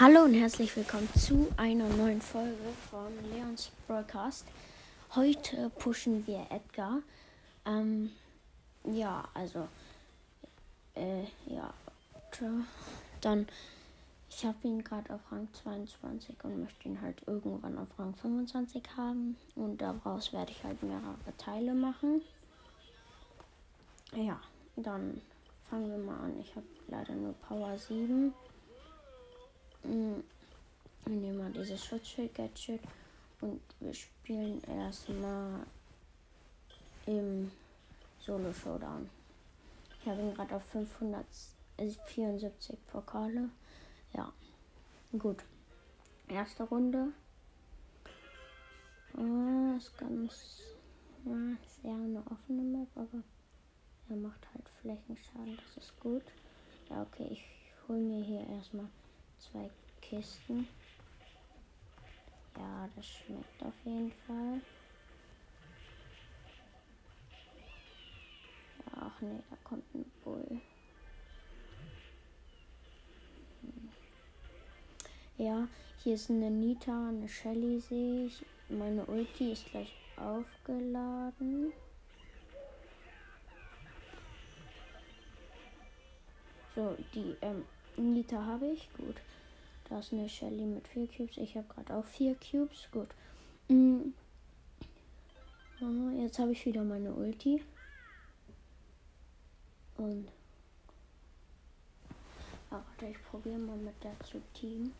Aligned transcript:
Hallo 0.00 0.24
und 0.24 0.34
herzlich 0.34 0.74
willkommen 0.76 1.08
zu 1.16 1.52
einer 1.56 1.88
neuen 1.88 2.20
Folge 2.20 2.56
von 2.90 3.12
Leons 3.30 3.70
Broadcast. 3.86 4.44
Heute 5.14 5.70
pushen 5.78 6.26
wir 6.26 6.44
Edgar. 6.50 6.98
Ähm, 7.64 8.10
ja, 8.82 9.22
also, 9.34 9.68
äh, 10.96 11.22
ja, 11.46 11.72
dann, 13.20 13.46
ich 14.28 14.44
habe 14.44 14.56
ihn 14.64 14.82
gerade 14.82 15.14
auf 15.14 15.20
Rang 15.30 15.46
22 15.62 16.42
und 16.42 16.64
möchte 16.64 16.88
ihn 16.88 17.00
halt 17.00 17.22
irgendwann 17.28 17.78
auf 17.78 17.96
Rang 17.96 18.16
25 18.16 18.82
haben. 18.96 19.36
Und 19.54 19.80
daraus 19.80 20.32
werde 20.32 20.50
ich 20.50 20.64
halt 20.64 20.82
mehrere 20.82 21.36
Teile 21.38 21.72
machen. 21.72 22.20
Ja, 24.16 24.40
dann 24.74 25.20
fangen 25.70 25.88
wir 25.88 25.98
mal 25.98 26.18
an. 26.18 26.40
Ich 26.40 26.50
habe 26.56 26.66
leider 26.88 27.14
nur 27.14 27.34
Power 27.34 27.78
7. 27.78 28.34
Mm, 29.84 30.20
wir 31.04 31.16
nehmen 31.16 31.38
mal 31.38 31.52
dieses 31.52 31.84
Schutzschild-Gadget 31.84 32.80
und 33.42 33.60
wir 33.80 33.92
spielen 33.92 34.62
erstmal 34.64 35.66
im 37.06 37.50
Solo-Showdown. 38.20 39.10
Ich 40.00 40.08
habe 40.08 40.22
ihn 40.22 40.34
gerade 40.34 40.56
auf 40.56 40.64
574 40.64 42.78
Pokale. 42.86 43.50
Ja, 44.14 44.32
gut. 45.18 45.44
Erste 46.28 46.62
Runde. 46.62 47.08
Ah, 49.18 49.74
ist 49.76 49.98
ganz. 49.98 50.60
Ja, 51.26 51.34
ist 51.66 51.84
eher 51.84 51.94
eine 51.94 52.22
offene 52.30 52.62
Map, 52.62 52.88
aber 52.94 53.22
er 54.08 54.16
macht 54.16 54.46
halt 54.54 54.66
Flächenschaden. 54.80 55.56
Das 55.56 55.84
ist 55.84 56.00
gut. 56.00 56.24
Ja, 56.88 57.02
okay, 57.02 57.28
ich 57.30 57.44
hole 57.86 58.00
mir 58.00 58.24
hier 58.24 58.46
erstmal 58.48 58.88
zwei 59.50 59.70
Kisten. 60.00 60.68
Ja, 62.56 62.88
das 62.94 63.06
schmeckt 63.06 63.62
auf 63.62 63.74
jeden 63.84 64.12
Fall. 64.26 64.60
Ach 68.96 69.20
nee, 69.20 69.40
da 69.50 69.56
kommt 69.64 69.94
ein 69.94 70.04
Bull. 70.22 70.60
Hm. 73.62 73.88
Ja, 75.36 75.68
hier 76.02 76.14
ist 76.14 76.30
eine 76.30 76.50
Nita, 76.50 77.08
eine 77.08 77.28
Shelly 77.28 77.80
sehe 77.80 78.26
ich. 78.26 78.44
Meine 78.68 79.04
Ulti 79.06 79.52
ist 79.52 79.66
gleich 79.66 79.92
aufgeladen. 80.16 81.72
So, 86.74 86.96
die 87.14 87.36
ähm, 87.40 87.64
Nita 87.96 88.44
habe 88.44 88.66
ich. 88.68 88.88
Gut. 88.96 89.16
Da 89.88 89.98
ist 89.98 90.12
eine 90.12 90.28
Shelly 90.28 90.64
mit 90.64 90.88
vier 90.88 91.06
Cubes. 91.06 91.36
Ich 91.36 91.56
habe 91.56 91.66
gerade 91.68 91.94
auch 91.94 92.04
vier 92.04 92.36
Cubes. 92.36 92.88
Gut. 92.90 93.08
Mhm. 93.68 94.14
Jetzt 96.18 96.38
habe 96.38 96.52
ich 96.52 96.64
wieder 96.64 96.82
meine 96.82 97.12
Ulti. 97.12 97.62
Und. 99.96 100.28
Ah, 102.70 102.82
warte, 102.86 103.06
ich 103.06 103.22
probiere 103.24 103.58
mal 103.58 103.76
mit 103.76 104.02
der 104.02 104.18
zu 104.20 104.40
Team. 104.54 104.92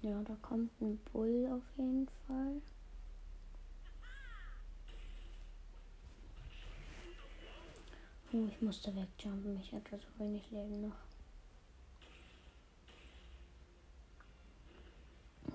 Ja, 0.00 0.22
da 0.22 0.36
kommt 0.42 0.80
ein 0.80 0.98
Bull 1.12 1.48
auf 1.52 1.76
jeden 1.76 2.08
Fall. 2.26 2.62
Oh, 8.32 8.46
ich 8.46 8.60
musste 8.62 8.94
wegjumpen. 8.94 9.58
Ich 9.58 9.72
hatte 9.72 9.98
so 9.98 10.24
wenig 10.24 10.48
Leben 10.50 10.82
noch. 10.82 10.96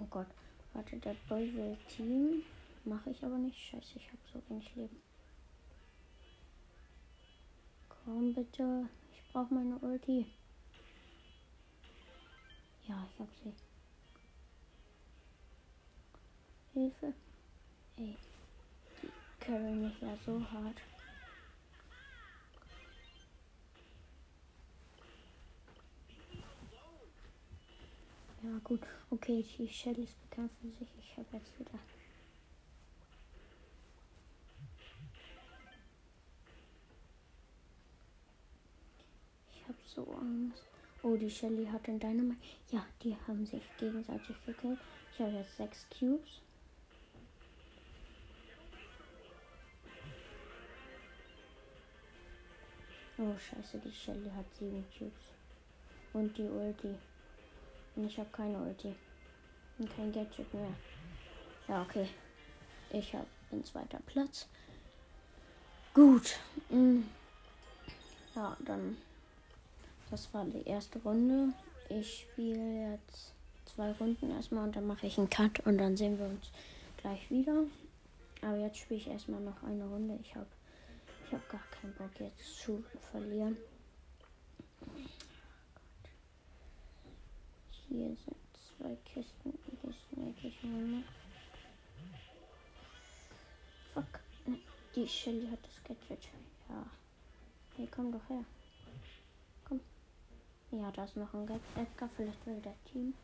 Oh 0.00 0.06
Gott. 0.10 0.26
Warte, 0.72 0.96
der 0.96 1.14
Bull 1.28 1.52
will 1.54 1.76
Team. 1.88 2.42
Mache 2.84 3.10
ich 3.10 3.22
aber 3.22 3.38
nicht. 3.38 3.58
Scheiße, 3.58 3.96
ich 3.96 4.08
habe 4.08 4.18
so 4.32 4.42
wenig 4.48 4.74
Leben. 4.74 5.00
Komm 7.88 8.34
bitte. 8.34 8.88
Ich 9.12 9.32
brauche 9.32 9.54
meine 9.54 9.78
Ulti. 9.78 10.26
Ja, 12.88 13.06
ich 13.12 13.20
habe 13.20 13.30
sie. 13.44 13.71
Hilfe. 16.74 17.12
Ey. 17.96 18.16
Die 19.02 19.08
carry 19.40 19.72
mich 19.72 20.00
ja 20.00 20.16
so 20.24 20.40
hart. 20.50 20.80
Ja 28.42 28.58
gut, 28.64 28.80
okay, 29.10 29.44
die 29.58 29.68
Shellys 29.68 30.14
bekämpfen 30.28 30.74
sich. 30.78 30.88
Ich 30.98 31.16
habe 31.16 31.36
jetzt 31.36 31.58
wieder. 31.60 31.78
So 39.94 40.06
Angst. 40.14 40.64
Oh, 41.02 41.16
die 41.16 41.28
Shelly 41.28 41.66
hat 41.66 41.86
den 41.86 42.00
Dynamite. 42.00 42.40
Ja, 42.70 42.86
die 43.02 43.14
haben 43.28 43.44
sich 43.44 43.62
gegenseitig 43.78 44.34
gekillt. 44.46 44.78
Ich 45.12 45.20
habe 45.20 45.32
jetzt 45.32 45.54
sechs 45.58 45.86
Cubes. 45.90 46.40
Oh 53.18 53.34
scheiße, 53.36 53.78
die 53.84 53.92
Shelly 53.92 54.30
hat 54.34 54.46
sieben 54.58 54.84
Cubes. 54.96 55.12
Und 56.12 56.36
die 56.36 56.48
Ulti. 56.48 56.94
Und 57.94 58.06
ich 58.06 58.18
habe 58.18 58.28
keine 58.32 58.58
Ulti. 58.58 58.94
Und 59.78 59.96
kein 59.96 60.12
Gadget 60.12 60.52
mehr. 60.54 60.72
Ja, 61.68 61.82
okay. 61.82 62.08
Ich 62.90 63.14
habe 63.14 63.26
den 63.50 63.64
zweiten 63.64 64.02
Platz. 64.04 64.48
Gut. 65.94 66.38
Mm. 66.70 67.00
Ja, 68.34 68.56
dann. 68.64 68.96
Das 70.10 70.32
war 70.32 70.44
die 70.44 70.66
erste 70.66 70.98
Runde. 71.00 71.52
Ich 71.88 72.20
spiele 72.20 72.92
jetzt 72.92 73.32
zwei 73.66 73.92
Runden 73.92 74.30
erstmal 74.30 74.64
und 74.64 74.76
dann 74.76 74.86
mache 74.86 75.06
ich 75.06 75.18
einen 75.18 75.30
Cut 75.30 75.60
und 75.66 75.78
dann 75.78 75.96
sehen 75.96 76.18
wir 76.18 76.26
uns 76.26 76.50
gleich 76.98 77.30
wieder. 77.30 77.64
Aber 78.42 78.56
jetzt 78.56 78.78
spiele 78.78 79.00
ich 79.00 79.06
erstmal 79.06 79.40
noch 79.40 79.62
eine 79.62 79.84
Runde. 79.84 80.18
Ich 80.22 80.34
habe 80.34 80.46
Bock 82.02 82.18
jetzt 82.18 82.58
zu 82.58 82.82
verlieren. 83.12 83.56
Hier 87.88 88.08
sind 88.16 88.36
zwei 88.52 88.96
Kisten, 89.04 89.56
die 89.66 89.92
snake 89.92 90.48
ich 90.48 90.62
mal. 90.64 91.04
Fuck. 93.94 94.20
Die 94.96 95.06
Shelly 95.06 95.46
hat 95.48 95.60
das 95.62 95.82
Gadget. 95.84 96.28
Ja. 96.68 96.84
Hey, 97.76 97.88
komm 97.88 98.10
doch 98.10 98.28
her. 98.28 98.44
Komm. 99.68 99.80
Ja, 100.72 100.90
da 100.90 101.04
ist 101.04 101.16
noch 101.16 101.32
ein 101.34 101.48
Edgar. 101.76 102.10
Vielleicht 102.16 102.44
will 102.46 102.60
der 102.62 102.74
Team. 102.90 103.14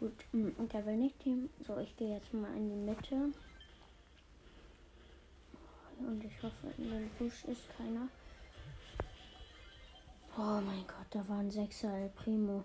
Gut, 0.00 0.24
hm, 0.32 0.54
und 0.56 0.72
der 0.72 0.86
will 0.86 0.96
nicht 0.96 1.20
Team. 1.20 1.50
So, 1.66 1.76
ich 1.76 1.94
gehe 1.98 2.14
jetzt 2.14 2.32
mal 2.32 2.56
in 2.56 2.70
die 2.70 2.90
Mitte. 2.90 3.34
Und 5.98 6.24
ich 6.24 6.42
hoffe, 6.42 6.72
in 6.78 6.90
dem 6.90 7.10
Busch 7.18 7.44
ist 7.44 7.68
keiner. 7.76 8.08
Oh 10.38 10.58
mein 10.62 10.86
Gott, 10.86 11.06
da 11.10 11.28
war 11.28 11.40
ein 11.40 11.50
Sechser 11.50 11.92
El 11.92 12.08
Primo. 12.08 12.64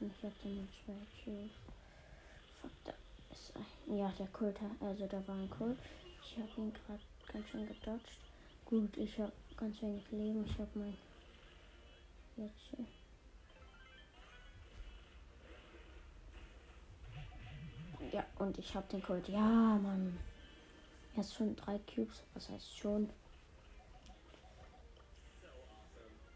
Und 0.00 0.12
ich 0.12 0.24
hatte 0.24 0.48
nur 0.48 0.66
zwei 0.84 1.22
Kills. 1.22 1.52
Fuck, 2.60 2.72
da 2.82 2.92
ist 3.30 3.52
ein. 3.54 3.96
Ja, 3.96 4.12
der 4.18 4.26
Kult, 4.28 4.58
also 4.80 5.06
da 5.06 5.28
war 5.28 5.36
ein 5.36 5.48
Kult. 5.50 5.78
Ich 6.24 6.36
habe 6.36 6.50
ihn 6.56 6.72
gerade 6.72 7.00
ganz 7.32 7.48
schön 7.48 7.68
gedodged. 7.68 8.18
Gut, 8.64 8.96
ich 8.96 9.16
habe 9.20 9.32
ganz 9.56 9.80
wenig 9.80 10.02
Leben. 10.10 10.44
Ich 10.46 10.58
habe 10.58 10.70
mein. 10.74 10.96
Jetzt 12.36 12.74
Ja, 18.12 18.24
und 18.38 18.58
ich 18.58 18.74
habe 18.74 18.86
den 18.88 19.02
Colt. 19.02 19.28
Ja, 19.28 19.40
Mann. 19.40 20.18
Jetzt 21.16 21.34
schon 21.34 21.56
drei 21.56 21.78
Cubes. 21.78 22.22
Was 22.34 22.48
heißt 22.48 22.78
schon? 22.78 23.10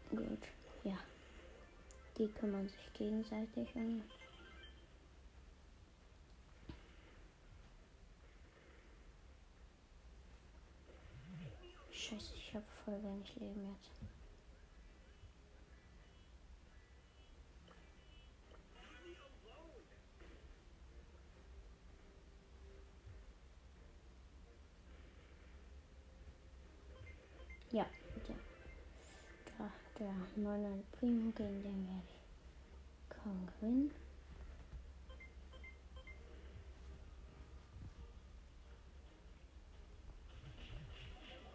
Gut. 0.09 0.47
Ja. 0.83 0.97
Die 2.17 2.27
kümmern 2.27 2.67
sich 2.67 2.93
gegenseitig 2.93 3.73
um. 3.75 4.03
Scheiße, 11.91 12.35
ich 12.35 12.55
habe 12.55 12.65
voll 12.83 13.01
wenig 13.03 13.35
Leben 13.35 13.69
jetzt. 13.73 13.91
Ja, 27.71 27.85
der, 28.27 28.35
da, 29.57 29.71
der 29.97 30.13
9 30.35 30.83
Primo 30.91 31.31
gegen 31.31 31.63
den 31.63 31.87
werde 31.87 32.03
ich 32.05 33.09
kaum 33.09 33.47
gewinnen. 33.47 33.91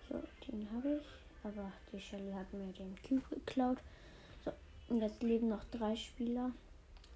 So, 0.08 0.22
den 0.48 0.70
habe 0.72 0.96
ich. 0.96 1.06
Aber 1.44 1.70
die 1.92 2.00
Shelly 2.00 2.32
hat 2.32 2.50
mir 2.54 2.72
den 2.72 2.96
Cube 3.06 3.28
geklaut. 3.28 3.78
So, 4.42 4.52
und 4.88 5.02
jetzt 5.02 5.22
leben 5.22 5.48
noch 5.50 5.64
drei 5.64 5.94
Spieler. 5.96 6.50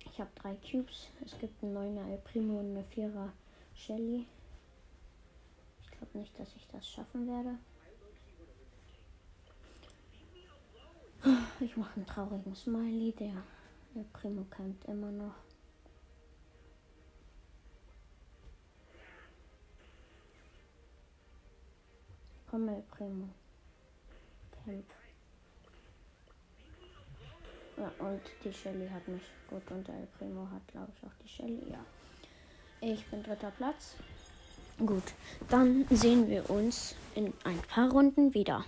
Ich 0.04 0.20
habe 0.20 0.30
drei 0.34 0.56
Cubes. 0.56 1.08
Es 1.24 1.38
gibt 1.38 1.64
einen 1.64 1.74
9er 1.74 2.12
El 2.12 2.18
Primo 2.18 2.60
und 2.60 2.76
eine 2.76 2.84
4er 2.94 3.30
Shelly. 3.74 4.26
Ich 5.80 5.90
glaube 5.90 6.18
nicht, 6.18 6.38
dass 6.38 6.54
ich 6.54 6.68
das 6.68 6.86
schaffen 6.86 7.26
werde. 7.26 7.58
Ich 11.60 11.76
mache 11.76 11.96
einen 11.96 12.06
traurigen 12.06 12.54
Smiley. 12.54 13.12
Der, 13.12 13.42
der 13.94 14.04
Primo 14.14 14.44
kämpft 14.44 14.84
immer 14.86 15.10
noch. 15.10 15.34
Komm, 22.50 22.68
El 22.68 22.82
Primo. 22.90 23.28
Camp. 24.64 24.84
Ja, 27.76 27.92
und 27.98 28.20
die 28.44 28.52
Shelly 28.52 28.88
hat 28.88 29.06
mich 29.08 29.22
gut 29.48 29.62
und 29.70 29.86
der 29.86 30.06
Primo 30.18 30.48
hat, 30.50 30.66
glaube 30.68 30.92
ich, 30.96 31.06
auch 31.06 31.14
die 31.22 31.28
Shelly. 31.28 31.62
Ja. 31.70 31.84
Ich 32.80 33.06
bin 33.06 33.22
dritter 33.22 33.50
Platz. 33.52 33.96
Gut, 34.78 35.12
dann 35.48 35.86
sehen 35.90 36.28
wir 36.28 36.48
uns 36.48 36.94
in 37.14 37.32
ein 37.44 37.58
paar 37.68 37.90
Runden 37.90 38.32
wieder. 38.32 38.64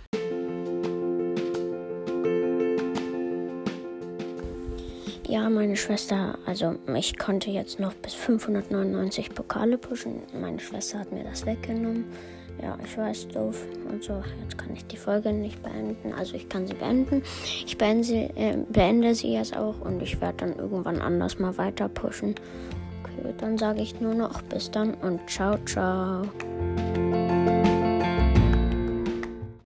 Ja, 5.33 5.49
meine 5.49 5.75
Schwester, 5.75 6.37
also 6.45 6.75
ich 6.95 7.17
konnte 7.17 7.49
jetzt 7.49 7.79
noch 7.79 7.95
bis 7.95 8.13
599 8.13 9.33
Pokale 9.33 9.79
pushen. 9.79 10.21
Meine 10.39 10.59
Schwester 10.59 10.99
hat 10.99 11.11
mir 11.11 11.23
das 11.23 11.47
weggenommen. 11.47 12.05
Ja, 12.61 12.77
ich 12.85 12.95
weiß, 12.95 13.29
doof 13.29 13.65
und 13.89 14.03
so. 14.03 14.21
Jetzt 14.43 14.59
kann 14.59 14.71
ich 14.75 14.85
die 14.85 14.95
Folge 14.95 15.33
nicht 15.33 15.63
beenden. 15.63 16.13
Also 16.13 16.35
ich 16.35 16.49
kann 16.49 16.67
sie 16.67 16.75
beenden. 16.75 17.23
Ich 17.65 17.79
beende 17.79 18.03
sie, 18.03 18.29
äh, 18.35 18.57
beende 18.69 19.15
sie 19.15 19.33
jetzt 19.33 19.57
auch 19.57 19.81
und 19.81 20.03
ich 20.03 20.21
werde 20.21 20.37
dann 20.37 20.55
irgendwann 20.55 21.01
anders 21.01 21.39
mal 21.39 21.57
weiter 21.57 21.89
pushen. 21.89 22.35
Okay, 23.01 23.33
dann 23.39 23.57
sage 23.57 23.81
ich 23.81 23.99
nur 23.99 24.13
noch 24.13 24.39
bis 24.43 24.69
dann 24.69 24.93
und 24.93 25.19
ciao, 25.27 25.57
ciao. 25.65 26.27